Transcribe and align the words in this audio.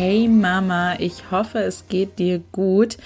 Hey 0.00 0.28
Mama, 0.28 0.94
ich 1.00 1.32
hoffe, 1.32 1.58
es 1.58 1.88
geht 1.88 2.20
dir 2.20 2.40
gut. 2.52 2.98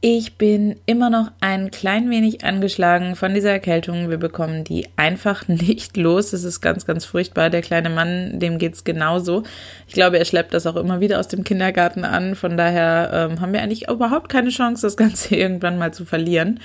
Ich 0.00 0.38
bin 0.38 0.76
immer 0.86 1.10
noch 1.10 1.30
ein 1.42 1.70
klein 1.70 2.08
wenig 2.08 2.46
angeschlagen 2.46 3.14
von 3.14 3.34
dieser 3.34 3.50
Erkältung. 3.50 4.08
Wir 4.08 4.16
bekommen 4.16 4.64
die 4.64 4.88
einfach 4.96 5.48
nicht 5.48 5.98
los. 5.98 6.32
Es 6.32 6.44
ist 6.44 6.62
ganz, 6.62 6.86
ganz 6.86 7.04
furchtbar. 7.04 7.50
Der 7.50 7.60
kleine 7.60 7.90
Mann, 7.90 8.40
dem 8.40 8.56
geht's 8.56 8.84
genauso. 8.84 9.42
Ich 9.86 9.92
glaube, 9.92 10.18
er 10.18 10.24
schleppt 10.24 10.54
das 10.54 10.66
auch 10.66 10.76
immer 10.76 11.00
wieder 11.00 11.20
aus 11.20 11.28
dem 11.28 11.44
Kindergarten 11.44 12.06
an. 12.06 12.36
Von 12.36 12.56
daher 12.56 13.28
ähm, 13.30 13.42
haben 13.42 13.52
wir 13.52 13.60
eigentlich 13.60 13.90
überhaupt 13.90 14.30
keine 14.30 14.48
Chance, 14.48 14.86
das 14.86 14.96
Ganze 14.96 15.36
irgendwann 15.36 15.76
mal 15.76 15.92
zu 15.92 16.06
verlieren. 16.06 16.60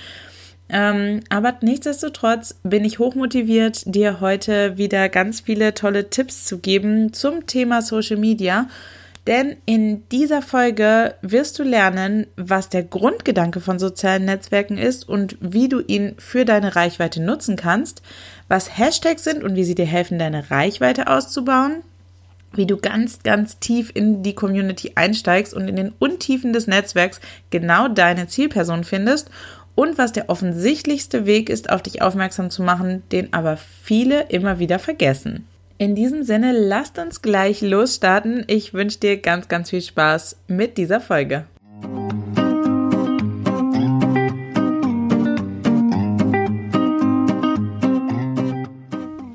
Ähm, 0.70 1.20
aber 1.28 1.53
nichtsdestotrotz 1.59 2.62
bin 2.64 2.86
ich 2.86 2.98
hochmotiviert, 2.98 3.94
dir 3.94 4.22
heute 4.22 4.78
wieder 4.78 5.09
ganz 5.09 5.42
viele 5.42 5.73
tolle 5.73 6.09
Tipps 6.09 6.45
zu 6.45 6.59
geben 6.59 7.11
zum 7.11 7.45
Thema 7.45 7.81
Social 7.81 8.16
Media 8.16 8.67
denn 9.28 9.58
in 9.66 10.08
dieser 10.09 10.42
Folge 10.42 11.16
wirst 11.22 11.59
du 11.59 11.64
lernen, 11.64 12.28
was 12.38 12.70
der 12.70 12.83
Grundgedanke 12.83 13.59
von 13.59 13.78
sozialen 13.78 14.25
Netzwerken 14.25 14.78
ist 14.78 15.08
und 15.08 15.38
wie 15.42 15.67
du 15.67 15.81
ihn 15.81 16.16
für 16.17 16.45
deine 16.45 16.75
Reichweite 16.75 17.22
nutzen 17.22 17.58
kannst, 17.58 18.02
was 18.48 18.78
Hashtags 18.78 19.25
sind 19.25 19.44
und 19.44 19.55
wie 19.55 19.66
sie 19.66 19.75
dir 19.75 19.86
helfen, 19.86 20.17
deine 20.17 20.50
Reichweite 20.50 21.08
auszubauen, 21.08 21.83
wie 22.53 22.66
du 22.66 22.78
ganz, 22.78 23.22
ganz 23.23 23.59
tief 23.59 23.92
in 23.94 24.23
die 24.23 24.33
Community 24.33 24.94
einsteigst 24.95 25.53
und 25.53 25.67
in 25.67 25.75
den 25.75 25.94
Untiefen 26.00 26.53
des 26.53 26.67
Netzwerks 26.67 27.20
genau 27.50 27.89
deine 27.89 28.28
Zielperson 28.28 28.86
findest 28.86 29.30
und 29.75 29.98
was 29.98 30.14
der 30.14 30.30
offensichtlichste 30.30 31.25
Weg 31.25 31.50
ist, 31.50 31.70
auf 31.70 31.83
dich 31.83 32.02
aufmerksam 32.02 32.50
zu 32.50 32.64
machen, 32.64 33.03
den 33.11 33.33
aber 33.33 33.58
viele 33.58 34.23
immer 34.30 34.58
wieder 34.58 34.80
vergessen. 34.80 35.45
In 35.80 35.94
diesem 35.94 36.23
Sinne, 36.23 36.53
lasst 36.53 36.97
uns 36.97 37.22
gleich 37.22 37.61
losstarten. 37.61 38.44
Ich 38.47 38.73
wünsche 38.73 38.97
dir 39.00 39.17
ganz, 39.17 39.47
ganz 39.47 39.70
viel 39.70 39.81
Spaß 39.81 40.38
mit 40.47 40.75
dieser 40.80 41.00
Folge. 41.00 41.45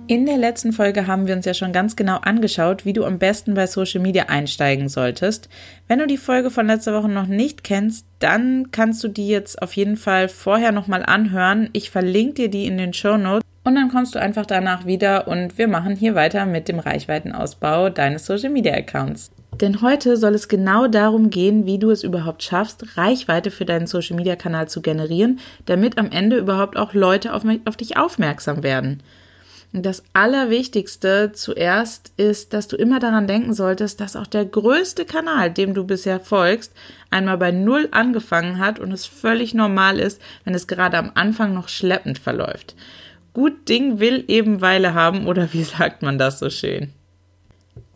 In 0.09 0.27
der 0.27 0.37
letzten 0.37 0.73
Folge 0.73 1.07
haben 1.07 1.29
wir 1.29 1.37
uns 1.37 1.47
ja 1.47 1.55
schon 1.55 1.73
ganz 1.73 1.95
genau 1.95 2.17
angeschaut, 2.17 2.85
wie 2.85 2.93
du 2.93 3.05
am 3.05 3.21
besten 3.21 3.55
bei 3.55 3.69
Social 3.69 4.01
Media 4.01 4.25
einsteigen 4.25 4.89
solltest. 4.89 5.49
Wenn 5.87 6.01
du 6.01 6.09
die 6.09 6.17
Folge 6.17 6.51
von 6.51 6.67
letzter 6.67 6.93
Woche 6.93 7.09
noch 7.09 7.29
nicht 7.29 7.63
kennst, 7.63 8.05
dann 8.19 8.73
kannst 8.73 9.03
du 9.05 9.09
die 9.09 9.29
jetzt 9.29 9.63
auf 9.63 9.77
jeden 9.77 9.97
Fall 9.97 10.29
vorher 10.29 10.73
nochmal 10.73 11.05
anhören. 11.05 11.71
Ich 11.73 11.91
verlinke 11.91 12.35
dir 12.35 12.51
die 12.51 12.67
in 12.67 12.79
den 12.79 12.93
Show 12.93 13.17
Notes. 13.17 13.52
Und 13.65 13.77
dann 13.77 13.91
kommst 13.91 14.15
du 14.15 14.21
einfach 14.21 14.45
danach 14.45 14.87
wieder 14.87 15.29
und 15.29 15.57
wir 15.57 15.69
machen 15.69 15.95
hier 15.95 16.15
weiter 16.17 16.47
mit 16.47 16.67
dem 16.67 16.81
Reichweitenausbau 16.81 17.91
deines 17.91 18.27
Social 18.27 18.51
Media 18.51 18.75
Accounts. 18.75 19.31
Denn 19.61 19.83
heute 19.83 20.17
soll 20.17 20.35
es 20.35 20.49
genau 20.49 20.89
darum 20.89 21.31
gehen, 21.31 21.65
wie 21.67 21.79
du 21.79 21.91
es 21.91 22.03
überhaupt 22.03 22.43
schaffst, 22.43 22.97
Reichweite 22.97 23.51
für 23.51 23.65
deinen 23.65 23.87
Social 23.87 24.17
Media 24.17 24.35
Kanal 24.35 24.69
zu 24.69 24.83
generieren, 24.83 25.39
damit 25.67 25.99
am 25.99 26.11
Ende 26.11 26.39
überhaupt 26.39 26.77
auch 26.77 26.95
Leute 26.95 27.35
auf, 27.35 27.43
auf 27.67 27.77
dich 27.77 27.97
aufmerksam 27.97 28.65
werden. 28.65 29.03
Das 29.75 30.03
Allerwichtigste 30.13 31.33
zuerst 31.33 32.13
ist, 32.19 32.53
dass 32.53 32.69
du 32.69 32.77
immer 32.77 32.99
daran 32.99 33.27
denken 33.27 33.55
solltest, 33.55 34.01
dass 34.01 34.17
auch 34.17 34.27
der 34.27 34.45
größte 34.45 35.07
Kanal, 35.07 35.51
dem 35.51 35.73
du 35.73 35.85
bisher 35.85 36.21
folgst, 36.21 36.75
einmal 37.11 37.39
bei 37.39 37.53
Null 37.53 37.89
angefangen 37.91 38.59
hat 38.59 38.79
und 38.79 38.93
es 38.93 39.07
völlig 39.07 39.55
normal 39.55 39.99
ist, 39.99 40.21
wenn 40.45 40.55
es 40.55 40.67
gerade 40.67 40.99
am 40.99 41.13
Anfang 41.15 41.55
noch 41.55 41.69
schleppend 41.69 42.19
verläuft. 42.19 42.75
Gut 43.35 43.69
Ding 43.69 43.99
will 43.99 44.25
eben 44.29 44.61
Weile 44.61 44.95
haben 44.95 45.27
oder 45.27 45.53
wie 45.53 45.63
sagt 45.63 46.03
man 46.03 46.19
das 46.19 46.39
so 46.39 46.51
schön? 46.51 46.93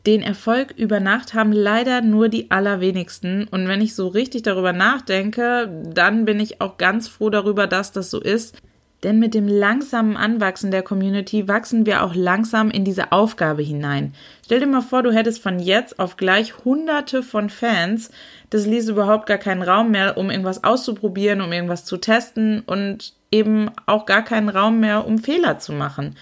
Den 0.07 0.23
Erfolg 0.23 0.73
über 0.77 1.01
Nacht 1.01 1.35
haben 1.35 1.53
leider 1.53 2.01
nur 2.01 2.29
die 2.29 2.51
allerwenigsten 2.53 3.49
und 3.49 3.67
wenn 3.67 3.81
ich 3.81 3.95
so 3.95 4.07
richtig 4.07 4.43
darüber 4.43 4.73
nachdenke, 4.73 5.69
dann 5.93 6.25
bin 6.25 6.39
ich 6.39 6.61
auch 6.61 6.77
ganz 6.79 7.09
froh 7.09 7.29
darüber, 7.29 7.67
dass 7.67 7.91
das 7.91 8.11
so 8.11 8.21
ist, 8.21 8.57
denn 9.03 9.19
mit 9.19 9.35
dem 9.35 9.47
langsamen 9.47 10.17
Anwachsen 10.17 10.71
der 10.71 10.83
Community 10.83 11.49
wachsen 11.49 11.87
wir 11.87 12.03
auch 12.03 12.15
langsam 12.15 12.71
in 12.71 12.85
diese 12.85 13.13
Aufgabe 13.13 13.63
hinein. 13.63 14.15
Stell 14.45 14.61
dir 14.61 14.67
mal 14.67 14.81
vor, 14.81 15.03
du 15.03 15.13
hättest 15.13 15.43
von 15.43 15.59
jetzt 15.59 15.99
auf 15.99 16.17
gleich 16.17 16.65
hunderte 16.65 17.23
von 17.23 17.51
Fans. 17.51 18.11
Das 18.51 18.65
ließ 18.65 18.89
überhaupt 18.89 19.27
gar 19.27 19.39
keinen 19.39 19.63
Raum 19.63 19.91
mehr, 19.91 20.17
um 20.17 20.31
irgendwas 20.31 20.65
auszuprobieren, 20.65 21.41
um 21.41 21.53
irgendwas 21.53 21.85
zu 21.85 21.99
testen 21.99 22.61
und 22.61 23.13
eben 23.37 23.71
auch 23.87 24.07
gar 24.07 24.23
keinen 24.23 24.49
Raum 24.49 24.81
mehr, 24.81 25.07
um 25.07 25.19
Fehler 25.19 25.59
zu 25.59 25.73
machen. 25.73 26.17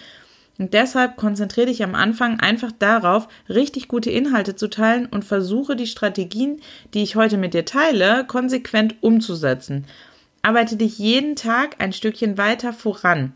Und 0.58 0.72
deshalb 0.72 1.16
konzentriere 1.16 1.66
dich 1.66 1.82
am 1.82 1.94
Anfang 1.94 2.38
einfach 2.38 2.70
darauf, 2.78 3.26
richtig 3.48 3.88
gute 3.88 4.10
Inhalte 4.10 4.54
zu 4.54 4.68
teilen 4.68 5.06
und 5.06 5.24
versuche 5.24 5.74
die 5.74 5.88
Strategien, 5.88 6.60
die 6.94 7.02
ich 7.02 7.16
heute 7.16 7.38
mit 7.38 7.54
dir 7.54 7.64
teile, 7.64 8.24
konsequent 8.24 8.96
umzusetzen. 9.00 9.84
Arbeite 10.42 10.76
dich 10.76 10.98
jeden 10.98 11.34
Tag 11.36 11.76
ein 11.78 11.92
Stückchen 11.92 12.38
weiter 12.38 12.72
voran. 12.72 13.34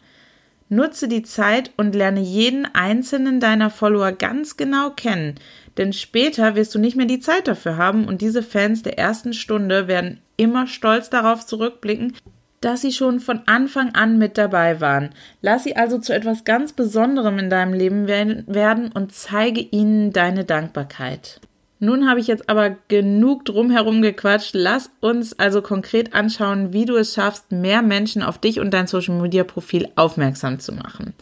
Nutze 0.68 1.08
die 1.08 1.22
Zeit 1.22 1.72
und 1.78 1.94
lerne 1.94 2.20
jeden 2.20 2.66
einzelnen 2.74 3.40
deiner 3.40 3.70
Follower 3.70 4.12
ganz 4.12 4.58
genau 4.58 4.90
kennen, 4.90 5.36
denn 5.78 5.94
später 5.94 6.54
wirst 6.54 6.74
du 6.74 6.78
nicht 6.78 6.94
mehr 6.94 7.06
die 7.06 7.20
Zeit 7.20 7.48
dafür 7.48 7.78
haben 7.78 8.06
und 8.06 8.20
diese 8.20 8.42
Fans 8.42 8.82
der 8.82 8.98
ersten 8.98 9.32
Stunde 9.32 9.88
werden 9.88 10.20
immer 10.36 10.66
stolz 10.66 11.08
darauf 11.08 11.46
zurückblicken, 11.46 12.12
dass 12.60 12.80
sie 12.80 12.92
schon 12.92 13.20
von 13.20 13.42
Anfang 13.46 13.94
an 13.94 14.18
mit 14.18 14.38
dabei 14.38 14.80
waren. 14.80 15.10
Lass 15.42 15.64
sie 15.64 15.76
also 15.76 15.98
zu 15.98 16.14
etwas 16.14 16.44
ganz 16.44 16.72
Besonderem 16.72 17.38
in 17.38 17.50
deinem 17.50 17.72
Leben 17.72 18.08
werden 18.08 18.90
und 18.92 19.12
zeige 19.12 19.60
ihnen 19.60 20.12
deine 20.12 20.44
Dankbarkeit. 20.44 21.40
Nun 21.80 22.08
habe 22.08 22.18
ich 22.18 22.26
jetzt 22.26 22.48
aber 22.48 22.76
genug 22.88 23.44
drumherum 23.44 24.02
gequatscht. 24.02 24.50
Lass 24.54 24.90
uns 25.00 25.38
also 25.38 25.62
konkret 25.62 26.12
anschauen, 26.12 26.72
wie 26.72 26.84
du 26.84 26.96
es 26.96 27.14
schaffst, 27.14 27.52
mehr 27.52 27.82
Menschen 27.82 28.22
auf 28.22 28.38
dich 28.38 28.58
und 28.58 28.72
dein 28.72 28.88
Social 28.88 29.20
Media 29.20 29.44
Profil 29.44 29.88
aufmerksam 29.94 30.58
zu 30.58 30.72
machen. 30.72 31.14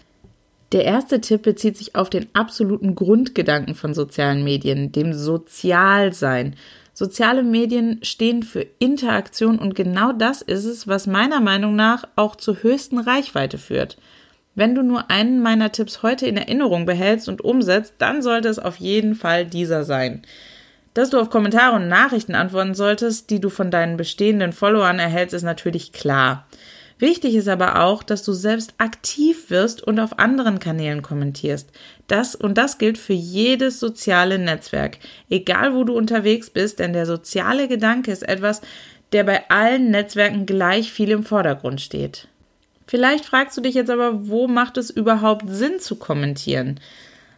Der 0.73 0.85
erste 0.85 1.21
Tipp 1.21 1.43
bezieht 1.43 1.77
sich 1.77 1.95
auf 1.95 2.11
den 2.11 2.27
absoluten 2.33 2.95
Grundgedanken 2.95 3.75
von 3.75 3.95
sozialen 3.95 4.43
Medien, 4.43 4.93
dem 4.93 5.13
Sozialsein. 5.13 6.57
Soziale 6.99 7.43
Medien 7.43 7.99
stehen 8.01 8.43
für 8.43 8.67
Interaktion 8.79 9.59
und 9.59 9.75
genau 9.75 10.13
das 10.13 10.41
ist 10.41 10.65
es, 10.65 10.89
was 10.89 11.07
meiner 11.07 11.41
Meinung 11.41 11.77
nach 11.77 12.05
auch 12.17 12.37
zur 12.37 12.63
höchsten 12.63 12.99
Reichweite 12.99 13.59
führt. 13.59 13.99
Wenn 14.55 14.75
du 14.75 14.83
nur 14.83 15.11
einen 15.11 15.43
meiner 15.43 15.71
Tipps 15.71 16.03
heute 16.03 16.27
in 16.27 16.39
Erinnerung 16.39 16.87
behältst 16.87 17.29
und 17.29 17.43
umsetzt, 17.43 17.97
dann 17.99 18.23
sollte 18.23 18.49
es 18.49 18.59
auf 18.59 18.77
jeden 18.77 19.15
Fall 19.15 19.45
dieser 19.45 19.85
sein. 19.85 20.23
Dass 20.95 21.11
du 21.11 21.21
auf 21.21 21.29
Kommentare 21.29 21.77
und 21.77 21.89
Nachrichten 21.89 22.35
antworten 22.35 22.73
solltest, 22.73 23.29
die 23.29 23.41
du 23.41 23.51
von 23.51 23.71
deinen 23.71 23.99
bestehenden 23.99 24.55
Followern 24.55 24.99
erhältst, 24.99 25.35
ist 25.35 25.43
natürlich 25.43 25.93
klar. 25.93 26.47
Wichtig 26.99 27.35
ist 27.35 27.49
aber 27.49 27.83
auch, 27.83 28.03
dass 28.03 28.23
du 28.23 28.33
selbst 28.33 28.75
aktiv 28.79 29.51
wirst 29.51 29.83
und 29.83 30.01
auf 30.01 30.19
anderen 30.19 30.61
Kanälen 30.61 31.03
kommentierst. 31.03 31.71
Das 32.07 32.35
und 32.35 32.57
das 32.57 32.79
gilt 32.79 32.97
für 32.97 33.13
jedes 33.13 33.81
soziale 33.81 34.39
Netzwerk, 34.39 34.99
egal 35.29 35.75
wo 35.75 35.85
du 35.85 35.95
unterwegs 35.95 36.49
bist, 36.49 36.79
denn 36.79 36.95
der 36.95 37.05
soziale 37.05 37.69
Gedanke 37.69 38.11
ist 38.11 38.27
etwas, 38.27 38.63
der 39.13 39.25
bei 39.25 39.49
allen 39.51 39.91
Netzwerken 39.91 40.47
gleich 40.47 40.91
viel 40.91 41.11
im 41.11 41.23
Vordergrund 41.23 41.83
steht. 41.83 42.29
Vielleicht 42.87 43.27
fragst 43.27 43.57
du 43.57 43.61
dich 43.61 43.75
jetzt 43.75 43.91
aber, 43.91 44.29
wo 44.29 44.49
macht 44.49 44.79
es 44.79 44.91
überhaupt 44.91 45.45
Sinn 45.49 45.81
zu 45.81 45.97
kommentieren? 45.97 46.81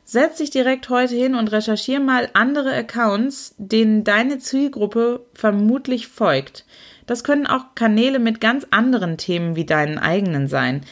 Setz 0.04 0.38
dich 0.38 0.50
direkt 0.50 0.88
heute 0.88 1.14
hin 1.14 1.34
und 1.34 1.52
recherchiere 1.52 2.00
mal 2.00 2.30
andere 2.32 2.72
Accounts, 2.72 3.54
denen 3.58 4.04
deine 4.04 4.38
Zielgruppe 4.38 5.26
vermutlich 5.34 6.08
folgt. 6.08 6.64
Das 7.08 7.24
können 7.24 7.46
auch 7.46 7.74
Kanäle 7.74 8.18
mit 8.18 8.40
ganz 8.40 8.66
anderen 8.70 9.16
Themen 9.16 9.56
wie 9.56 9.64
deinen 9.64 9.98
eigenen 9.98 10.46
sein. 10.46 10.82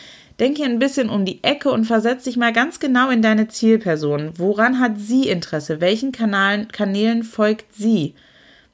Denk 0.41 0.57
hier 0.57 0.67
ein 0.67 0.79
bisschen 0.79 1.11
um 1.11 1.25
die 1.25 1.45
Ecke 1.45 1.71
und 1.71 1.85
versetz 1.85 2.25
dich 2.25 2.37
mal 2.37 2.53
ganz 2.53 2.81
genau 2.81 3.11
in 3.11 3.23
deine 3.23 3.49
Zielperson. 3.49 4.33
Woran 4.37 4.81
hat 4.81 4.99
sie 4.99 5.29
Interesse? 5.29 5.81
Welchen 5.81 6.13
Kanalen, 6.13 6.69
Kanälen 6.69 7.23
folgt 7.23 7.75
sie? 7.75 8.15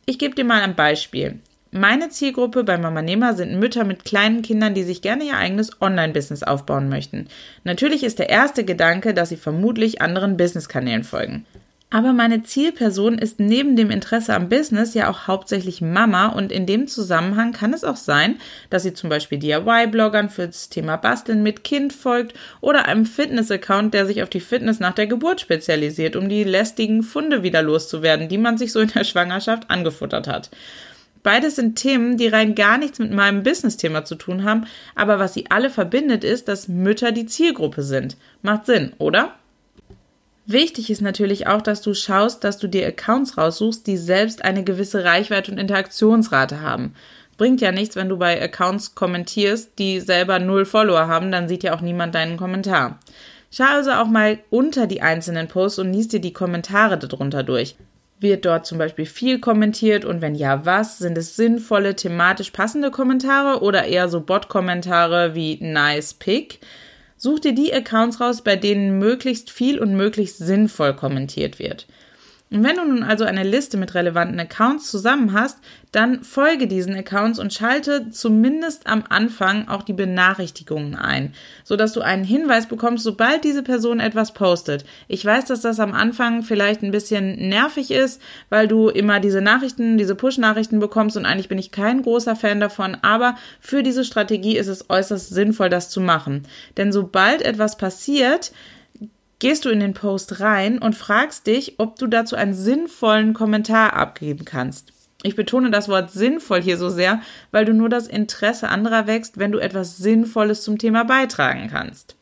Ich 0.07 0.19
gebe 0.19 0.35
dir 0.35 0.45
mal 0.45 0.63
ein 0.63 0.77
Beispiel. 0.77 1.41
Meine 1.73 2.11
Zielgruppe 2.11 2.63
bei 2.63 2.79
Mama 2.79 3.03
Nehmer 3.03 3.35
sind 3.35 3.59
Mütter 3.59 3.85
mit 3.85 4.05
kleinen 4.05 4.43
Kindern, 4.43 4.75
die 4.75 4.85
sich 4.85 5.03
gerne 5.03 5.25
ihr 5.25 5.37
eigenes 5.37 5.81
Online-Business 5.81 6.43
aufbauen 6.45 6.89
möchten. 6.89 7.27
Natürlich 7.65 8.05
ist 8.05 8.19
der 8.19 8.29
erste 8.29 8.65
Gedanke, 8.65 9.15
dass 9.15 9.31
sie 9.31 9.37
vermutlich 9.37 10.01
anderen 10.01 10.37
Business-Kanälen 10.37 11.03
folgen. 11.03 11.45
Aber 11.93 12.15
meine 12.15 12.43
Zielperson 12.43 13.19
ist 13.19 13.39
neben 13.39 13.77
dem 13.77 13.91
Interesse 13.91 14.35
am 14.35 14.49
Business 14.49 14.95
ja 14.95 15.11
auch 15.11 15.27
hauptsächlich 15.27 15.83
Mama 15.83 16.29
und 16.29 16.51
in 16.51 16.65
dem 16.65 16.89
Zusammenhang 16.89 17.53
kann 17.53 17.75
es 17.75 17.85
auch 17.85 17.97
sein, 17.97 18.37
dass 18.71 18.83
sie 18.83 18.95
zum 18.95 19.11
Beispiel 19.11 19.39
DIY-Bloggern 19.39 20.31
für 20.31 20.47
das 20.47 20.71
Thema 20.71 20.97
Basteln 20.97 21.43
mit 21.43 21.65
Kind 21.65 21.93
folgt 21.93 22.33
oder 22.63 22.87
einem 22.87 23.05
Fitness-Account, 23.05 23.93
der 23.93 24.07
sich 24.07 24.23
auf 24.23 24.31
die 24.31 24.41
Fitness 24.41 24.81
nach 24.81 24.95
der 24.95 25.07
Geburt 25.07 25.43
spezialisiert, 25.43 26.17
um 26.17 26.31
die 26.31 26.45
lästigen 26.45 27.03
Funde 27.03 27.43
wieder 27.43 27.61
loszuwerden, 27.61 28.31
die 28.31 28.39
man 28.39 28.57
sich 28.57 28.73
so 28.73 28.81
in 28.81 28.89
der 28.89 29.05
Schwangerschaft 29.05 29.71
angefuttert 29.71 30.29
hat. 30.29 30.51
Beides 31.23 31.57
sind 31.57 31.77
Themen, 31.77 32.17
die 32.17 32.29
rein 32.29 32.55
gar 32.55 32.79
nichts 32.79 33.01
mit 33.01 33.13
meinem 33.13 33.43
Business-Thema 33.43 34.07
zu 34.07 34.15
tun 34.15 34.45
haben, 34.45 34.65
aber 34.95 35.19
was 35.19 35.35
sie 35.35 35.51
alle 35.51 35.69
verbindet, 35.69 36.25
ist, 36.25 36.49
dass 36.49 36.69
Mütter 36.69 37.13
die 37.13 37.27
Zielgruppe 37.27 37.83
sind. 37.83 38.17
Macht 38.41 38.65
Sinn, 38.65 38.95
oder? 38.97 39.35
Wichtig 40.47 40.91
ist 40.91 41.01
natürlich 41.01 41.47
auch, 41.47 41.63
dass 41.63 41.83
du 41.83 41.95
schaust, 41.95 42.43
dass 42.43 42.59
du 42.59 42.67
dir 42.67 42.87
Accounts 42.87 43.39
raussuchst, 43.39 43.87
die 43.87 43.97
selbst 43.97 44.45
eine 44.45 44.65
gewisse 44.65 45.05
Reichweite 45.05 45.53
und 45.53 45.59
Interaktionsrate 45.59 46.61
haben. 46.61 46.95
Bringt 47.39 47.61
ja 47.61 47.73
nichts, 47.73 47.97
wenn 47.97 48.09
du 48.09 48.19
bei 48.19 48.43
Accounts 48.43 48.95
kommentierst, 48.95 49.79
die 49.79 50.01
selber 50.01 50.39
null 50.39 50.65
Follower 50.65 51.07
haben, 51.07 51.31
dann 51.31 51.49
sieht 51.49 51.63
ja 51.63 51.75
auch 51.75 51.81
niemand 51.81 52.15
deinen 52.15 52.37
Kommentar. 52.37 52.99
Schau 53.51 53.65
also 53.65 53.93
auch 53.93 54.07
mal 54.07 54.39
unter 54.51 54.87
die 54.87 55.03
einzelnen 55.03 55.47
Posts 55.47 55.81
und 55.81 55.93
liest 55.93 56.13
dir 56.13 56.21
die 56.21 56.33
Kommentare 56.33 56.99
darunter 56.99 57.43
durch. 57.43 57.77
Wird 58.19 58.45
dort 58.45 58.67
zum 58.67 58.79
Beispiel 58.79 59.07
viel 59.07 59.41
kommentiert 59.41 60.05
und 60.05 60.21
wenn 60.21 60.35
ja, 60.35 60.65
was? 60.65 60.99
Sind 60.99 61.19
es 61.19 61.37
sinnvolle, 61.37 61.97
thematisch 61.97 62.51
passende 62.51 62.91
Kommentare 62.91 63.63
oder 63.63 63.85
eher 63.85 64.09
so 64.09 64.21
Bot-Kommentare 64.21 65.35
wie 65.35 65.59
Nice 65.61 66.15
Pick? 66.15 66.61
Such 67.25 67.39
dir 67.39 67.55
die 67.55 67.73
Accounts 67.73 68.21
raus, 68.21 68.43
bei 68.43 68.57
denen 68.57 68.99
möglichst 68.99 69.49
viel 69.49 69.79
und 69.79 69.95
möglichst 69.95 70.39
sinnvoll 70.39 70.97
kommentiert 70.97 71.61
wird. 71.61 71.87
Und 72.53 72.65
wenn 72.65 72.77
du 72.77 72.85
nun 72.85 73.03
also 73.03 73.25
eine 73.25 73.45
Liste 73.45 73.79
mit 73.79 73.95
relevanten 73.95 74.39
Accounts 74.39 74.91
zusammen 74.91 75.33
hast, 75.33 75.59
dann 75.91 76.23
folge 76.23 76.67
diesen 76.67 76.95
Accounts 76.95 77.39
und 77.39 77.53
schalte 77.53 78.11
zumindest 78.11 78.87
am 78.87 79.05
Anfang 79.09 79.69
auch 79.69 79.83
die 79.83 79.95
Benachrichtigungen 79.95 80.95
ein, 80.95 81.33
sodass 81.65 81.95
du 81.95 82.03
einen 82.03 82.25
Hinweis 82.25 82.67
bekommst, 82.67 83.05
sobald 83.05 83.45
diese 83.45 83.63
Person 83.63 84.01
etwas 84.01 84.35
postet. 84.35 84.85
Ich 85.09 85.25
weiß, 85.25 85.47
dass 85.47 85.63
das 85.63 85.81
am 85.81 85.95
Anfang 85.95 86.43
vielleicht 86.43 86.83
ein 86.83 86.91
bisschen 86.91 87.49
nervig 87.49 87.91
ist, 87.91 88.21
weil 88.51 88.69
du 88.69 88.89
immer 88.89 89.19
diese 89.19 89.41
Nachrichten, 89.41 89.97
diese 89.97 90.15
Push-Nachrichten 90.15 90.79
bekommst 90.79 91.17
und 91.17 91.25
eigentlich 91.25 91.49
bin 91.49 91.59
ich 91.59 91.73
kein 91.73 92.03
großer 92.03 92.37
Fan 92.37 92.61
davon, 92.61 92.99
aber 93.01 93.37
für 93.61 93.83
diese 93.83 94.05
Strategie 94.05 94.59
ist 94.59 94.69
es 94.69 94.91
äußerst 94.91 95.31
sinnvoll, 95.31 95.71
das 95.71 95.89
zu 95.89 96.03
machen. 96.03 96.43
Denn 96.77 96.93
sobald 96.93 97.41
etwas 97.41 97.79
passiert, 97.79 98.53
gehst 99.43 99.65
du 99.65 99.71
in 99.71 99.81
den 99.81 99.93
Post 99.93 100.39
rein 100.39 100.79
und 100.79 100.95
fragst 100.95 101.49
dich, 101.49 101.75
ob 101.79 101.99
du 101.99 102.07
dazu 102.07 102.37
einen 102.37 102.55
sinnvollen 102.55 103.35
Kommentar 103.35 103.93
abgeben 103.95 104.45
kannst. 104.45 104.93
Ich 105.25 105.35
betone 105.35 105.73
das 105.73 105.89
Wort 105.89 106.13
sinnvoll 106.13 106.63
hier 106.63 106.79
so 106.79 106.89
sehr, 106.91 107.21
weil 107.51 107.65
du 107.65 107.75
nur 107.75 107.89
das 107.89 108.07
Interesse 108.07 108.69
anderer 108.69 109.09
wächst, 109.09 109.39
wenn 109.39 109.51
du 109.51 109.59
etwas 109.59 109.97
Sinnvolles 109.97 110.63
zum 110.63 110.79
Thema 110.79 111.03
beitragen 111.03 111.69
kannst. 111.69 112.15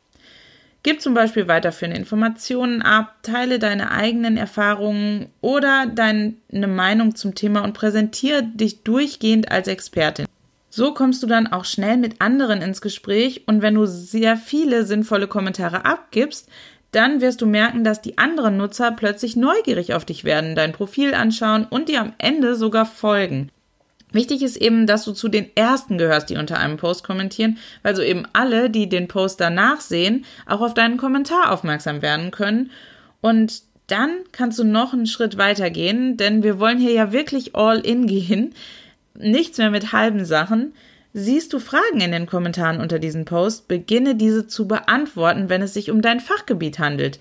Gib 0.82 1.02
zum 1.02 1.12
Beispiel 1.12 1.46
weiterführende 1.46 1.99
Informationen 1.99 2.81
ab, 2.81 3.17
teile 3.23 3.58
deine 3.58 3.90
eigenen 3.90 4.38
Erfahrungen 4.38 5.28
oder 5.43 5.88
deine 5.94 6.37
Meinung 6.69 7.16
zum 7.16 7.34
Thema 7.34 7.64
und 7.64 7.75
präsentiere 7.75 8.44
dich 8.44 8.82
durchgehend 8.82 9.52
als 9.52 9.69
Expertin. 9.69 10.25
So 10.70 10.94
kommst 10.94 11.23
du 11.23 11.26
dann 11.26 11.49
auch 11.49 11.66
schnell 11.66 11.99
mit 11.99 12.23
anderen 12.23 12.62
ins 12.62 12.81
Gespräch 12.81 13.43
und 13.46 13.61
wenn 13.61 13.75
du 13.75 13.84
sehr 13.84 14.38
viele 14.38 14.87
sinnvolle 14.87 15.26
Kommentare 15.26 15.84
abgibst, 15.84 16.49
dann 16.92 17.20
wirst 17.20 17.40
du 17.40 17.46
merken, 17.46 17.84
dass 17.84 18.02
die 18.02 18.19
anderen 18.19 18.56
Nutzer 18.56 18.90
plötzlich 18.92 19.37
neugierig 19.37 19.94
auf 19.94 20.04
dich 20.04 20.25
werden, 20.25 20.54
dein 20.54 20.72
Profil 20.72 21.14
anschauen 21.14 21.66
und 21.69 21.88
dir 21.88 22.00
am 22.00 22.12
Ende 22.19 22.56
sogar 22.56 22.87
folgen. 22.87 23.50
Wichtig 24.12 24.42
ist 24.42 24.56
eben, 24.56 24.87
dass 24.87 25.04
du 25.04 25.12
zu 25.12 25.28
den 25.28 25.54
ersten 25.54 25.96
gehörst, 25.96 26.31
die 26.31 26.37
unter 26.37 26.58
einem 26.58 26.76
Post 26.76 27.04
kommentieren, 27.04 27.58
weil 27.82 27.94
so 27.94 28.02
eben 28.02 28.25
alle, 28.32 28.69
die 28.69 28.88
den 28.88 29.06
Post 29.06 29.40
danach 29.40 29.81
sehen, 29.81 30.25
auch 30.46 30.60
auf 30.60 30.75
deinen 30.75 30.96
Kommentar 30.96 31.52
aufmerksam 31.52 32.02
werden 32.02 32.32
können. 32.32 32.70
Und 33.20 33.62
dann 33.87 34.10
kannst 34.32 34.58
du 34.58 34.64
noch 34.64 34.92
einen 34.92 35.06
Schritt 35.06 35.37
weiter 35.37 35.70
gehen, 35.70 36.16
denn 36.16 36.42
wir 36.42 36.58
wollen 36.58 36.78
hier 36.78 36.92
ja 36.92 37.12
wirklich 37.12 37.54
all 37.54 37.78
in 37.78 38.06
gehen. 38.06 38.54
Nichts 39.14 39.58
mehr 39.58 39.70
mit 39.70 39.92
halben 39.92 40.25
Sachen. 40.25 40.72
Siehst 41.12 41.52
du 41.52 41.58
Fragen 41.58 42.00
in 42.00 42.12
den 42.12 42.26
Kommentaren 42.26 42.80
unter 42.80 43.00
diesem 43.00 43.24
Post, 43.24 43.66
beginne 43.66 44.14
diese 44.14 44.46
zu 44.46 44.68
beantworten, 44.68 45.48
wenn 45.48 45.60
es 45.60 45.74
sich 45.74 45.90
um 45.90 46.02
dein 46.02 46.20
Fachgebiet 46.20 46.78
handelt. 46.78 47.18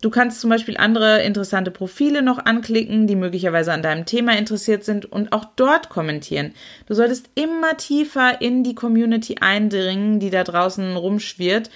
Du 0.00 0.10
kannst 0.10 0.40
zum 0.40 0.50
Beispiel 0.50 0.76
andere 0.76 1.22
interessante 1.22 1.70
Profile 1.70 2.22
noch 2.22 2.44
anklicken, 2.44 3.06
die 3.06 3.14
möglicherweise 3.14 3.72
an 3.72 3.82
deinem 3.82 4.06
Thema 4.06 4.36
interessiert 4.36 4.82
sind 4.82 5.06
und 5.06 5.32
auch 5.32 5.44
dort 5.54 5.88
kommentieren. 5.88 6.52
Du 6.86 6.94
solltest 6.94 7.30
immer 7.36 7.76
tiefer 7.76 8.40
in 8.40 8.64
die 8.64 8.74
Community 8.74 9.36
eindringen, 9.40 10.18
die 10.18 10.30
da 10.30 10.42
draußen 10.42 10.96
rumschwirrt. 10.96 11.70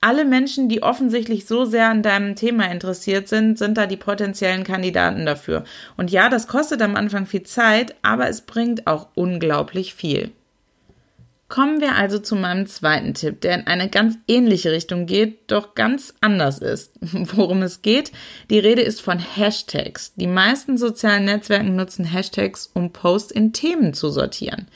Alle 0.00 0.24
Menschen, 0.24 0.70
die 0.70 0.82
offensichtlich 0.82 1.44
so 1.44 1.66
sehr 1.66 1.90
an 1.90 2.02
deinem 2.02 2.34
Thema 2.34 2.72
interessiert 2.72 3.28
sind, 3.28 3.58
sind 3.58 3.76
da 3.76 3.86
die 3.86 3.98
potenziellen 3.98 4.64
Kandidaten 4.64 5.26
dafür. 5.26 5.64
Und 5.98 6.10
ja, 6.10 6.30
das 6.30 6.48
kostet 6.48 6.80
am 6.80 6.96
Anfang 6.96 7.26
viel 7.26 7.42
Zeit, 7.42 7.94
aber 8.00 8.30
es 8.30 8.40
bringt 8.40 8.86
auch 8.86 9.08
unglaublich 9.14 9.92
viel. 9.92 10.32
Kommen 11.52 11.82
wir 11.82 11.96
also 11.96 12.18
zu 12.18 12.34
meinem 12.34 12.66
zweiten 12.66 13.12
Tipp, 13.12 13.42
der 13.42 13.56
in 13.56 13.66
eine 13.66 13.90
ganz 13.90 14.16
ähnliche 14.26 14.72
Richtung 14.72 15.04
geht, 15.04 15.50
doch 15.50 15.74
ganz 15.74 16.14
anders 16.22 16.60
ist. 16.60 16.94
Worum 17.02 17.60
es 17.60 17.82
geht? 17.82 18.10
Die 18.48 18.58
Rede 18.58 18.80
ist 18.80 19.02
von 19.02 19.18
Hashtags. 19.18 20.14
Die 20.14 20.26
meisten 20.26 20.78
sozialen 20.78 21.26
Netzwerken 21.26 21.76
nutzen 21.76 22.06
Hashtags, 22.06 22.70
um 22.72 22.90
Posts 22.94 23.32
in 23.32 23.52
Themen 23.52 23.92
zu 23.92 24.08
sortieren. 24.08 24.66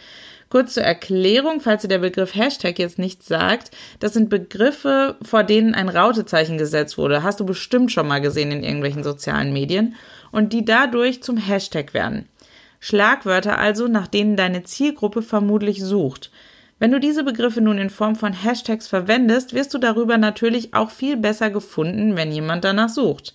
Kurz 0.51 0.75
zur 0.75 0.83
Erklärung, 0.83 1.63
falls 1.63 1.81
dir 1.81 1.89
der 1.89 2.01
Begriff 2.01 2.35
Hashtag 2.35 2.79
jetzt 2.79 2.99
nichts 2.99 3.27
sagt, 3.27 3.71
das 4.01 4.13
sind 4.13 4.29
Begriffe, 4.29 5.17
vor 5.23 5.45
denen 5.45 5.75
ein 5.75 5.89
Rautezeichen 5.89 6.59
gesetzt 6.59 6.99
wurde. 6.99 7.23
Hast 7.23 7.41
du 7.41 7.47
bestimmt 7.47 7.91
schon 7.91 8.07
mal 8.07 8.21
gesehen 8.21 8.53
in 8.53 8.63
irgendwelchen 8.63 9.03
sozialen 9.03 9.51
Medien 9.55 9.95
und 10.31 10.53
die 10.53 10.67
dadurch 10.67 11.23
zum 11.23 11.39
Hashtag 11.39 11.95
werden. 11.95 12.29
Schlagwörter 12.81 13.59
also, 13.59 13.89
nach 13.89 14.09
denen 14.09 14.37
deine 14.37 14.65
Zielgruppe 14.65 15.23
vermutlich 15.23 15.83
sucht. 15.83 16.31
Wenn 16.79 16.93
du 16.93 17.01
diese 17.01 17.25
Begriffe 17.25 17.63
nun 17.63 17.79
in 17.79 17.89
Form 17.89 18.17
von 18.17 18.35
Hashtags 18.35 18.87
verwendest, 18.87 19.55
wirst 19.55 19.73
du 19.73 19.79
darüber 19.79 20.19
natürlich 20.19 20.75
auch 20.75 20.91
viel 20.91 21.17
besser 21.17 21.49
gefunden, 21.51 22.17
wenn 22.17 22.31
jemand 22.31 22.65
danach 22.65 22.91
sucht. 22.91 23.33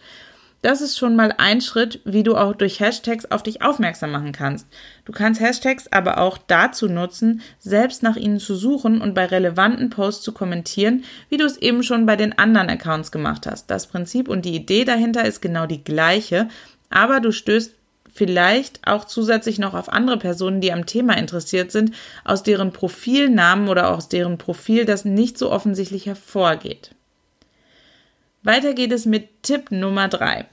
Das 0.62 0.79
ist 0.81 1.00
schon 1.00 1.15
mal 1.15 1.33
ein 1.39 1.60
Schritt, 1.60 2.01
wie 2.05 2.21
du 2.21 2.36
auch 2.36 2.53
durch 2.53 2.79
Hashtags 2.79 3.25
auf 3.25 3.41
dich 3.41 3.63
aufmerksam 3.63 4.12
machen 4.12 4.31
kannst. 4.31 4.67
Du 5.05 5.12
kannst 5.12 5.41
Hashtags 5.41 5.91
aber 5.91 6.19
auch 6.19 6.38
dazu 6.38 6.88
nutzen, 6.88 7.41
selbst 7.57 8.03
nach 8.03 8.15
ihnen 8.15 8.39
zu 8.39 8.53
suchen 8.53 9.01
und 9.01 9.15
bei 9.15 9.25
relevanten 9.25 9.89
Posts 9.89 10.24
zu 10.24 10.33
kommentieren, 10.33 11.03
wie 11.29 11.38
du 11.38 11.45
es 11.45 11.57
eben 11.57 11.81
schon 11.81 12.05
bei 12.05 12.15
den 12.15 12.38
anderen 12.38 12.69
Accounts 12.69 13.12
gemacht 13.12 13.48
hast. 13.48 13.71
Das 13.71 13.88
Prinzip 13.88 14.29
und 14.29 14.45
die 14.45 14.55
Idee 14.55 14.86
dahinter 14.86 15.25
ist 15.25 15.41
genau 15.41 15.65
die 15.65 15.83
gleiche, 15.83 16.48
aber 16.91 17.21
du 17.21 17.31
stößt 17.31 17.74
vielleicht 18.13 18.86
auch 18.88 19.06
zusätzlich 19.06 19.60
noch 19.60 19.74
auf 19.74 19.89
andere 19.89 20.18
Personen, 20.18 20.62
die 20.62 20.74
am 20.74 20.86
Thema 20.86 21.18
interessiert 21.18 21.72
sind, 21.72 21.94
aus 22.24 22.44
deren 22.44 22.74
Profilnamen 22.74 23.70
oder 23.70 23.96
aus 23.96 24.10
deren 24.10 24.38
Profil 24.38 24.86
das 24.86 25.06
nicht 25.06 25.38
so 25.38 25.51
offensichtlich 25.51 26.06
hervorgeht. 26.06 26.91
Weiter 28.44 28.74
geht 28.74 28.91
es 28.91 29.06
mit 29.06 29.44
Tipp 29.44 29.72
Nummer 29.72 30.08
drei. 30.08 30.46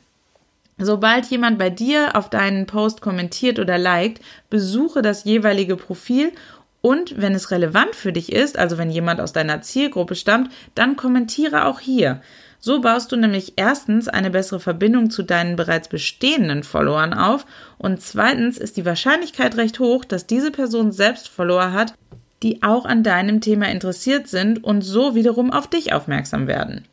Sobald 0.79 1.27
jemand 1.27 1.59
bei 1.59 1.71
dir 1.71 2.15
auf 2.15 2.31
deinen 2.31 2.67
Post 2.67 3.01
kommentiert 3.01 3.59
oder 3.59 3.79
liked, 3.79 4.23
besuche 4.49 5.03
das 5.03 5.25
jeweilige 5.25 5.77
Profil 5.77 6.33
und 6.81 7.21
wenn 7.21 7.35
es 7.35 7.51
relevant 7.51 7.97
für 7.97 8.13
dich 8.13 8.33
ist, 8.33 8.57
also 8.57 8.79
wenn 8.79 8.91
jemand 8.91 9.21
aus 9.21 9.33
deiner 9.33 9.63
Zielgruppe 9.63 10.15
stammt, 10.15 10.53
dann 10.77 10.97
kommentiere 10.97 11.65
auch 11.65 11.81
hier. 11.81 12.23
So 12.61 12.81
baust 12.81 13.13
du 13.13 13.17
nämlich 13.17 13.53
erstens 13.57 14.09
eine 14.09 14.31
bessere 14.31 14.59
Verbindung 14.59 15.11
zu 15.11 15.23
deinen 15.23 15.57
bereits 15.57 15.89
bestehenden 15.89 16.65
Followern 16.65 17.15
auf 17.15 17.47
und 17.79 18.01
zweitens 18.01 18.59
ist 18.59 18.77
die 18.77 18.85
Wahrscheinlichkeit 18.85 19.57
recht 19.57 19.79
hoch, 19.79 20.05
dass 20.05 20.27
diese 20.27 20.51
Person 20.51 20.91
selbst 20.91 21.29
Follower 21.29 21.73
hat, 21.73 21.95
die 22.43 22.63
auch 22.63 22.85
an 22.85 23.03
deinem 23.03 23.41
Thema 23.41 23.69
interessiert 23.69 24.29
sind 24.29 24.63
und 24.63 24.83
so 24.83 25.15
wiederum 25.15 25.53
auf 25.53 25.69
dich 25.69 25.93
aufmerksam 25.93 26.47
werden. 26.47 26.85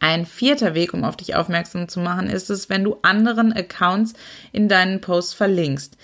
Ein 0.00 0.26
vierter 0.26 0.74
Weg, 0.74 0.94
um 0.94 1.04
auf 1.04 1.16
dich 1.16 1.34
aufmerksam 1.34 1.88
zu 1.88 1.98
machen, 2.00 2.28
ist 2.28 2.50
es, 2.50 2.70
wenn 2.70 2.84
du 2.84 2.98
anderen 3.02 3.52
Accounts 3.52 4.14
in 4.52 4.68
deinen 4.68 5.00
Posts 5.00 5.34
verlinkst. 5.34 5.96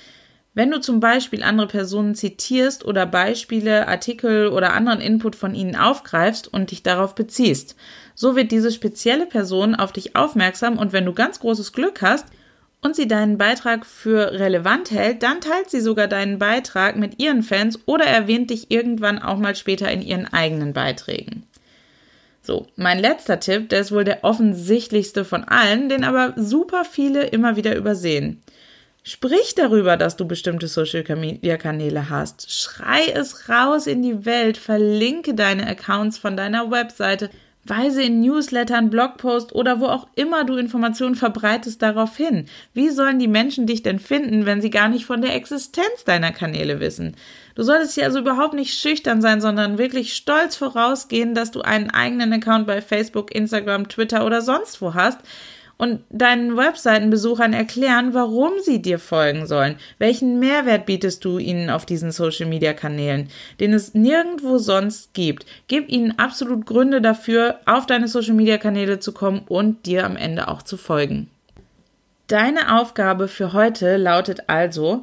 Wenn 0.57 0.71
du 0.71 0.81
zum 0.81 1.01
Beispiel 1.01 1.43
andere 1.43 1.67
Personen 1.67 2.15
zitierst 2.15 2.85
oder 2.85 3.07
Beispiele, 3.07 3.89
Artikel 3.89 4.47
oder 4.47 4.73
anderen 4.73 5.01
Input 5.01 5.35
von 5.35 5.53
ihnen 5.53 5.75
aufgreifst 5.75 6.47
und 6.47 6.71
dich 6.71 6.85
darauf 6.85 7.17
beziehst, 7.17 7.75
so 8.15 8.37
wird 8.37 8.53
diese 8.53 8.71
spezielle 8.71 9.27
Person 9.27 9.75
auf 9.75 9.93
dich 9.93 10.15
aufmerksam 10.15 10.79
und 10.79 10.93
wenn 10.93 11.07
du 11.07 11.13
ganz 11.13 11.41
großes 11.41 11.73
Glück 11.73 12.03
hast 12.03 12.27
und 12.83 12.95
sie 12.95 13.09
deinen 13.09 13.37
Beitrag 13.37 13.85
für 13.85 14.31
relevant 14.31 14.93
hält, 14.93 15.25
dann 15.25 15.41
teilt 15.41 15.71
sie 15.71 15.81
sogar 15.81 16.07
deinen 16.07 16.39
Beitrag 16.39 16.95
mit 16.97 17.21
ihren 17.21 17.43
Fans 17.43 17.81
oder 17.87 18.05
erwähnt 18.05 18.51
dich 18.51 18.71
irgendwann 18.71 19.19
auch 19.19 19.39
mal 19.39 19.57
später 19.57 19.91
in 19.91 20.03
ihren 20.03 20.33
eigenen 20.33 20.73
Beiträgen. 20.73 21.49
So, 22.43 22.67
mein 22.77 23.01
letzter 23.01 23.41
Tipp, 23.41 23.71
der 23.71 23.81
ist 23.81 23.91
wohl 23.91 24.05
der 24.05 24.23
offensichtlichste 24.23 25.25
von 25.25 25.43
allen, 25.43 25.89
den 25.89 26.05
aber 26.05 26.35
super 26.37 26.85
viele 26.85 27.25
immer 27.25 27.57
wieder 27.57 27.75
übersehen. 27.75 28.43
Sprich 29.07 29.55
darüber, 29.55 29.99
dass 29.99 30.17
du 30.17 30.27
bestimmte 30.27 30.67
Social 30.67 31.05
Media 31.17 31.59
Kanäle 31.59 32.09
hast. 32.09 32.51
Schrei 32.51 33.05
es 33.13 33.51
raus 33.51 33.87
in 33.87 34.01
die 34.01 34.25
Welt. 34.25 34.57
Verlinke 34.57 35.35
deine 35.35 35.67
Accounts 35.67 36.17
von 36.17 36.39
deiner 36.39 36.71
Webseite. 36.71 37.29
Weise 37.65 38.03
in 38.03 38.23
Newslettern, 38.23 38.89
Blogpost 38.89 39.55
oder 39.55 39.81
wo 39.81 39.87
auch 39.89 40.09
immer 40.15 40.45
du 40.45 40.57
Informationen 40.57 41.17
verbreitest 41.17 41.83
darauf 41.83 42.17
hin. 42.17 42.47
Wie 42.73 42.89
sollen 42.89 43.19
die 43.19 43.29
Menschen 43.29 43.67
dich 43.67 43.83
denn 43.83 43.99
finden, 43.99 44.47
wenn 44.47 44.63
sie 44.63 44.71
gar 44.71 44.89
nicht 44.89 45.05
von 45.05 45.21
der 45.21 45.35
Existenz 45.35 46.05
deiner 46.07 46.33
Kanäle 46.33 46.81
wissen? 46.81 47.15
Du 47.57 47.63
solltest 47.63 47.95
hier 47.95 48.05
also 48.05 48.21
überhaupt 48.21 48.55
nicht 48.55 48.79
schüchtern 48.79 49.21
sein, 49.21 49.43
sondern 49.43 49.77
wirklich 49.77 50.15
stolz 50.15 50.57
vorausgehen, 50.57 51.35
dass 51.35 51.51
du 51.51 51.61
einen 51.61 51.91
eigenen 51.91 52.33
Account 52.33 52.67
bei 52.67 52.81
Facebook, 52.81 53.35
Instagram, 53.35 53.87
Twitter 53.89 54.25
oder 54.25 54.41
sonst 54.41 54.81
wo 54.81 54.95
hast 54.95 55.21
und 55.77 56.01
deinen 56.11 56.57
Webseitenbesuchern 56.57 57.53
erklären, 57.53 58.15
warum 58.15 58.53
sie 58.63 58.81
dir 58.81 58.99
folgen 58.99 59.47
sollen. 59.47 59.77
Welchen 59.99 60.39
Mehrwert 60.39 60.87
bietest 60.87 61.25
du 61.25 61.39
ihnen 61.39 61.71
auf 61.71 61.85
diesen 61.87 62.13
Social 62.13 62.47
Media 62.47 62.73
Kanälen, 62.73 63.29
den 63.61 63.73
es 63.73 63.95
nirgendwo 63.95 64.59
sonst 64.59 65.15
gibt. 65.15 65.47
Gib 65.69 65.89
ihnen 65.89 66.19
absolut 66.19 66.67
Gründe 66.67 67.01
dafür, 67.01 67.61
auf 67.67 67.87
deine 67.87 68.09
Social 68.09 68.35
Media 68.35 68.59
Kanäle 68.59 69.01
zu 69.01 69.13
kommen 69.13 69.43
und 69.49 69.87
dir 69.87 70.05
am 70.05 70.17
Ende 70.17 70.49
auch 70.49 70.63
zu 70.63 70.77
folgen. 70.77 71.29
Deine 72.27 72.81
Aufgabe 72.81 73.29
für 73.29 73.53
heute 73.53 73.97
lautet 73.97 74.49
also, 74.49 75.03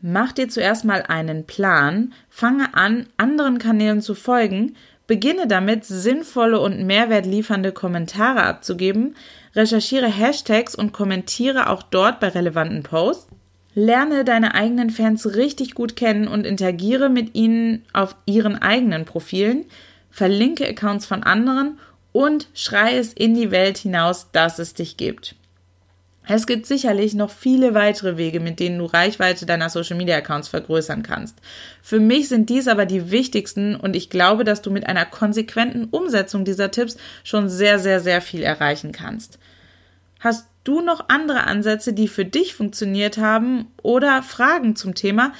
mach 0.00 0.32
dir 0.32 0.48
zuerst 0.48 0.84
mal 0.84 1.02
einen 1.06 1.44
Plan, 1.44 2.14
fange 2.30 2.74
an, 2.74 3.06
anderen 3.18 3.58
Kanälen 3.58 4.00
zu 4.00 4.14
folgen, 4.14 4.74
beginne 5.06 5.46
damit, 5.46 5.84
sinnvolle 5.84 6.58
und 6.60 6.86
mehrwertliefernde 6.86 7.72
Kommentare 7.72 8.44
abzugeben, 8.44 9.16
recherchiere 9.54 10.06
Hashtags 10.06 10.74
und 10.74 10.92
kommentiere 10.92 11.70
auch 11.70 11.82
dort 11.82 12.20
bei 12.20 12.28
relevanten 12.28 12.82
Posts. 12.82 13.28
Lerne 13.74 14.24
deine 14.24 14.54
eigenen 14.54 14.90
Fans 14.90 15.34
richtig 15.34 15.74
gut 15.74 15.96
kennen 15.96 16.28
und 16.28 16.44
interagiere 16.46 17.08
mit 17.08 17.34
ihnen 17.34 17.84
auf 17.92 18.14
ihren 18.26 18.60
eigenen 18.60 19.04
Profilen. 19.04 19.64
Verlinke 20.10 20.68
Accounts 20.68 21.06
von 21.06 21.22
anderen 21.22 21.78
und 22.12 22.48
schreie 22.52 22.98
es 22.98 23.14
in 23.14 23.34
die 23.34 23.50
Welt 23.50 23.78
hinaus, 23.78 24.28
dass 24.32 24.58
es 24.58 24.74
dich 24.74 24.98
gibt. 24.98 25.34
Es 26.28 26.46
gibt 26.46 26.66
sicherlich 26.66 27.14
noch 27.14 27.30
viele 27.30 27.74
weitere 27.74 28.16
Wege, 28.16 28.38
mit 28.38 28.60
denen 28.60 28.78
du 28.78 28.84
Reichweite 28.84 29.44
deiner 29.44 29.70
Social 29.70 29.96
Media 29.96 30.16
Accounts 30.16 30.48
vergrößern 30.48 31.02
kannst. 31.02 31.36
Für 31.82 31.98
mich 31.98 32.28
sind 32.28 32.48
dies 32.48 32.68
aber 32.68 32.86
die 32.86 33.10
wichtigsten 33.10 33.74
und 33.74 33.96
ich 33.96 34.08
glaube, 34.08 34.44
dass 34.44 34.62
du 34.62 34.70
mit 34.70 34.86
einer 34.86 35.04
konsequenten 35.04 35.86
Umsetzung 35.90 36.44
dieser 36.44 36.70
Tipps 36.70 36.96
schon 37.24 37.48
sehr, 37.48 37.80
sehr, 37.80 37.98
sehr 37.98 38.20
viel 38.20 38.42
erreichen 38.42 38.92
kannst. 38.92 39.38
Hast 40.22 40.46
du 40.62 40.80
noch 40.82 41.08
andere 41.08 41.48
Ansätze, 41.48 41.92
die 41.92 42.06
für 42.06 42.24
dich 42.24 42.54
funktioniert 42.54 43.18
haben 43.18 43.66
oder 43.82 44.22
Fragen 44.22 44.76
zum 44.76 44.94
Thema? 44.94 45.32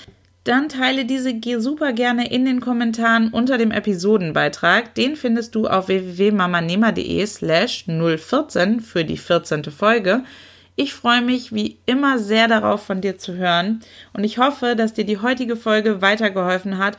Dann 0.42 0.68
teile 0.68 1.04
diese 1.04 1.40
super 1.60 1.92
gerne 1.92 2.28
in 2.32 2.44
den 2.44 2.60
Kommentaren 2.60 3.28
unter 3.28 3.58
dem 3.58 3.70
Episodenbeitrag. 3.70 4.92
Den 4.96 5.14
findest 5.14 5.54
du 5.54 5.68
auf 5.68 5.86
www.mamanema.de 5.86 7.24
slash 7.26 7.84
014 7.86 8.80
für 8.80 9.04
die 9.04 9.18
14. 9.18 9.62
Folge. 9.66 10.24
Ich 10.74 10.94
freue 10.94 11.22
mich 11.22 11.54
wie 11.54 11.78
immer 11.86 12.18
sehr 12.18 12.48
darauf, 12.48 12.84
von 12.84 13.00
dir 13.00 13.18
zu 13.18 13.34
hören 13.34 13.82
und 14.14 14.24
ich 14.24 14.38
hoffe, 14.38 14.74
dass 14.74 14.94
dir 14.94 15.04
die 15.04 15.18
heutige 15.18 15.54
Folge 15.54 16.02
weitergeholfen 16.02 16.78
hat 16.78 16.98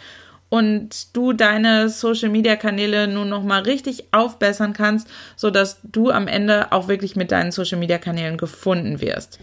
und 0.54 1.18
du 1.18 1.34
deine 1.34 1.90
Social 1.90 2.30
Media 2.30 2.56
Kanäle 2.56 3.08
nun 3.08 3.28
noch 3.28 3.42
mal 3.42 3.64
richtig 3.64 4.04
aufbessern 4.12 4.74
kannst, 4.74 5.08
so 5.36 5.50
dass 5.50 5.80
du 5.82 6.12
am 6.12 6.28
Ende 6.28 6.72
auch 6.72 6.88
wirklich 6.88 7.16
mit 7.16 7.32
deinen 7.32 7.52
Social 7.52 7.80
Media 7.80 7.98
Kanälen 7.98 8.38
gefunden 8.38 9.02
wirst. 9.02 9.40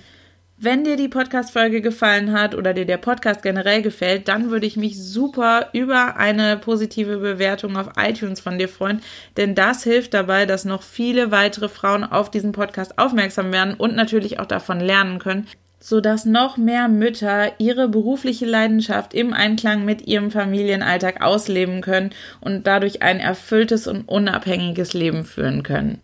Wenn 0.57 0.85
dir 0.85 0.95
die 0.95 1.09
Podcast-Folge 1.09 1.81
gefallen 1.81 2.33
hat 2.33 2.55
oder 2.55 2.75
dir 2.75 2.87
der 2.87 2.99
Podcast 2.99 3.43
generell 3.43 3.83
gefällt, 3.83 4.29
dann 4.29 4.53
würde 4.53 4.67
ich 4.67 4.77
mich 4.77 5.03
super 5.03 5.71
über 5.73 6.17
eine 6.17 6.57
positive 6.57 7.17
Bewertung 7.17 7.77
auf 7.77 7.89
iTunes 7.97 8.39
von 8.39 8.61
dir 8.61 8.69
freuen, 8.69 9.03
denn 9.37 9.57
das 9.57 9.83
hilft 9.83 10.15
dabei, 10.15 10.47
dass 10.47 10.65
noch 10.65 10.85
viele 10.85 11.33
weitere 11.33 11.69
Frauen 11.69 12.05
auf 12.05 12.31
diesen 12.31 12.53
Podcast 12.53 13.01
aufmerksam 13.01 13.51
werden 13.51 13.75
und 13.75 13.97
natürlich 13.97 14.39
auch 14.39 14.47
davon 14.47 14.79
lernen 14.79 15.19
können, 15.19 15.49
sodass 15.81 16.27
noch 16.27 16.57
mehr 16.57 16.89
Mütter 16.89 17.53
ihre 17.59 17.89
berufliche 17.89 18.47
Leidenschaft 18.47 19.15
im 19.15 19.33
Einklang 19.33 19.85
mit 19.85 20.07
ihrem 20.07 20.31
Familienalltag 20.31 21.23
ausleben 21.23 21.81
können 21.81 22.11
und 22.41 22.67
dadurch 22.67 23.03
ein 23.03 23.19
erfülltes 23.19 23.87
und 23.87 24.03
unabhängiges 24.09 24.93
Leben 24.93 25.25
führen 25.25 25.63
können. 25.63 26.01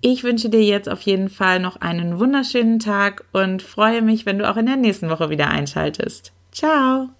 Ich 0.00 0.24
wünsche 0.24 0.48
dir 0.48 0.64
jetzt 0.64 0.88
auf 0.88 1.02
jeden 1.02 1.28
Fall 1.28 1.60
noch 1.60 1.76
einen 1.76 2.18
wunderschönen 2.18 2.80
Tag 2.80 3.24
und 3.32 3.62
freue 3.62 4.02
mich, 4.02 4.26
wenn 4.26 4.38
du 4.38 4.50
auch 4.50 4.56
in 4.56 4.66
der 4.66 4.76
nächsten 4.76 5.08
Woche 5.10 5.30
wieder 5.30 5.48
einschaltest. 5.48 6.32
Ciao! 6.50 7.10